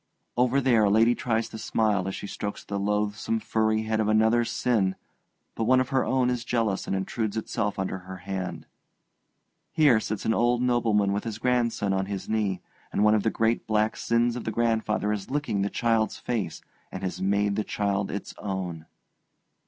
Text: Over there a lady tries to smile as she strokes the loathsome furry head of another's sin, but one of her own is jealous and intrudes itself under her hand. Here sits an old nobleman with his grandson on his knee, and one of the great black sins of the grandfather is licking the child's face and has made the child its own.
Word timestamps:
Over 0.35 0.61
there 0.61 0.83
a 0.85 0.89
lady 0.89 1.13
tries 1.13 1.47
to 1.49 1.59
smile 1.59 2.07
as 2.07 2.15
she 2.15 2.25
strokes 2.25 2.63
the 2.63 2.79
loathsome 2.79 3.39
furry 3.39 3.83
head 3.83 3.99
of 3.99 4.07
another's 4.07 4.49
sin, 4.49 4.95
but 5.53 5.65
one 5.65 5.79
of 5.79 5.89
her 5.89 6.03
own 6.03 6.31
is 6.31 6.43
jealous 6.43 6.87
and 6.87 6.95
intrudes 6.95 7.37
itself 7.37 7.77
under 7.77 7.99
her 7.99 8.17
hand. 8.17 8.65
Here 9.71 9.99
sits 9.99 10.25
an 10.25 10.33
old 10.33 10.63
nobleman 10.63 11.13
with 11.13 11.23
his 11.23 11.37
grandson 11.37 11.93
on 11.93 12.07
his 12.07 12.27
knee, 12.27 12.61
and 12.91 13.03
one 13.03 13.13
of 13.13 13.21
the 13.21 13.29
great 13.29 13.67
black 13.67 13.95
sins 13.95 14.35
of 14.35 14.43
the 14.43 14.49
grandfather 14.49 15.13
is 15.13 15.29
licking 15.29 15.61
the 15.61 15.69
child's 15.69 16.17
face 16.17 16.61
and 16.91 17.03
has 17.03 17.21
made 17.21 17.55
the 17.55 17.63
child 17.63 18.09
its 18.09 18.33
own. 18.39 18.87